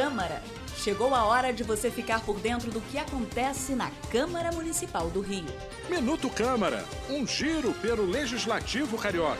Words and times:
Câmara. 0.00 0.40
Chegou 0.78 1.14
a 1.14 1.26
hora 1.26 1.52
de 1.52 1.62
você 1.62 1.90
ficar 1.90 2.24
por 2.24 2.40
dentro 2.40 2.70
do 2.70 2.80
que 2.80 2.96
acontece 2.96 3.74
na 3.74 3.90
Câmara 4.10 4.50
Municipal 4.50 5.10
do 5.10 5.20
Rio. 5.20 5.44
Minuto 5.90 6.30
Câmara, 6.30 6.82
um 7.10 7.26
giro 7.26 7.74
pelo 7.82 8.06
Legislativo 8.06 8.96
Carioca. 8.96 9.36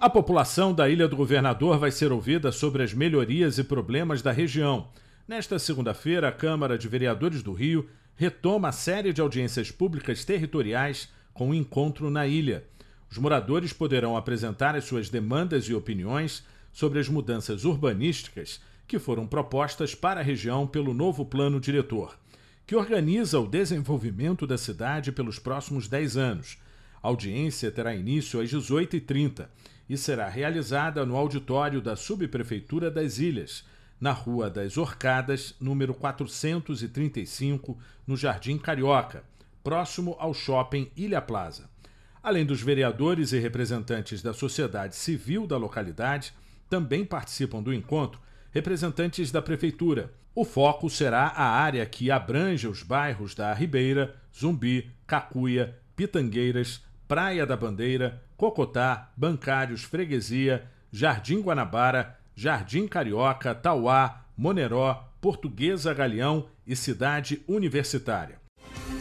A 0.00 0.08
população 0.08 0.72
da 0.72 0.88
Ilha 0.88 1.06
do 1.06 1.16
Governador 1.16 1.78
vai 1.78 1.90
ser 1.90 2.12
ouvida 2.12 2.50
sobre 2.50 2.82
as 2.82 2.94
melhorias 2.94 3.58
e 3.58 3.62
problemas 3.62 4.22
da 4.22 4.32
região. 4.32 4.88
Nesta 5.28 5.58
segunda-feira, 5.58 6.28
a 6.28 6.32
Câmara 6.32 6.78
de 6.78 6.88
Vereadores 6.88 7.42
do 7.42 7.52
Rio 7.52 7.90
retoma 8.16 8.68
a 8.68 8.72
série 8.72 9.12
de 9.12 9.20
audiências 9.20 9.70
públicas 9.70 10.24
territoriais 10.24 11.10
com 11.34 11.50
um 11.50 11.54
encontro 11.54 12.08
na 12.08 12.26
ilha. 12.26 12.64
Os 13.10 13.18
moradores 13.18 13.74
poderão 13.74 14.16
apresentar 14.16 14.74
as 14.74 14.84
suas 14.84 15.10
demandas 15.10 15.64
e 15.64 15.74
opiniões 15.74 16.42
sobre 16.72 16.98
as 16.98 17.08
mudanças 17.08 17.64
urbanísticas 17.64 18.60
que 18.86 18.98
foram 18.98 19.26
propostas 19.26 19.94
para 19.94 20.20
a 20.20 20.22
região 20.22 20.66
pelo 20.66 20.92
novo 20.92 21.24
plano 21.24 21.60
diretor, 21.60 22.18
que 22.66 22.76
organiza 22.76 23.38
o 23.38 23.46
desenvolvimento 23.46 24.46
da 24.46 24.58
cidade 24.58 25.12
pelos 25.12 25.38
próximos 25.38 25.88
10 25.88 26.16
anos. 26.16 26.58
A 27.02 27.08
audiência 27.08 27.70
terá 27.70 27.94
início 27.94 28.40
às 28.40 28.50
18h30 28.50 29.48
e 29.88 29.96
será 29.96 30.28
realizada 30.28 31.04
no 31.04 31.16
auditório 31.16 31.80
da 31.80 31.96
Subprefeitura 31.96 32.90
das 32.90 33.18
Ilhas, 33.18 33.64
na 34.00 34.12
Rua 34.12 34.48
das 34.48 34.78
Orcadas, 34.78 35.54
número 35.60 35.92
435, 35.92 37.76
no 38.06 38.16
Jardim 38.16 38.56
Carioca, 38.56 39.22
próximo 39.62 40.16
ao 40.18 40.32
shopping 40.32 40.90
Ilha 40.96 41.20
Plaza. 41.20 41.68
Além 42.22 42.46
dos 42.46 42.62
vereadores 42.62 43.32
e 43.32 43.38
representantes 43.38 44.22
da 44.22 44.32
sociedade 44.32 44.94
civil 44.96 45.46
da 45.46 45.56
localidade, 45.56 46.32
também 46.70 47.04
participam 47.04 47.60
do 47.60 47.74
encontro 47.74 48.20
representantes 48.52 49.30
da 49.30 49.42
prefeitura. 49.42 50.12
O 50.34 50.44
foco 50.44 50.88
será 50.88 51.26
a 51.26 51.44
área 51.44 51.84
que 51.84 52.10
abrange 52.10 52.66
os 52.66 52.82
bairros 52.82 53.34
da 53.34 53.52
Ribeira, 53.52 54.16
Zumbi, 54.34 54.90
Cacuia, 55.06 55.76
Pitangueiras, 55.96 56.82
Praia 57.06 57.44
da 57.44 57.56
Bandeira, 57.56 58.22
Cocotá, 58.36 59.10
Bancários, 59.16 59.82
Freguesia, 59.82 60.64
Jardim 60.92 61.40
Guanabara, 61.40 62.16
Jardim 62.34 62.86
Carioca, 62.86 63.54
Tauá, 63.54 64.24
Moneró, 64.36 65.08
Portuguesa 65.20 65.92
Galeão 65.92 66.48
e 66.66 66.74
Cidade 66.74 67.42
Universitária. 67.46 68.36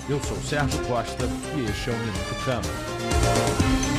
Eu 0.09 0.19
sou 0.21 0.37
Sérgio 0.37 0.83
Costa 0.87 1.25
e 1.55 1.69
este 1.69 1.89
é 1.89 1.93
o 1.93 1.99
Minuto 1.99 2.43
Câmara. 2.43 3.98